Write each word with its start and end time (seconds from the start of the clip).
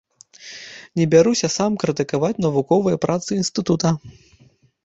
Не 0.99 1.05
бяруся 1.11 1.47
сам 1.57 1.71
крытыкаваць 1.83 2.41
навуковыя 2.47 3.01
працы 3.07 3.29
інстытута. 3.41 3.89